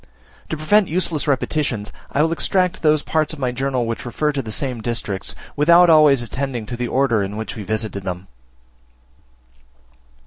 To 0.49 0.57
prevent 0.57 0.87
useless 0.87 1.27
repetitions, 1.27 1.91
I 2.11 2.23
will 2.23 2.31
extract 2.31 2.81
those 2.81 3.03
parts 3.03 3.33
of 3.33 3.39
my 3.39 3.51
journal 3.51 3.85
which 3.85 4.03
refer 4.03 4.31
to 4.31 4.41
the 4.41 4.51
same 4.51 4.81
districts 4.81 5.35
without 5.55 5.91
always 5.91 6.23
attending 6.23 6.65
to 6.65 6.75
the 6.75 6.87
order 6.87 7.21
in 7.21 7.37
which 7.37 7.55
we 7.55 7.61
visited 7.61 8.01
them. 8.01 8.25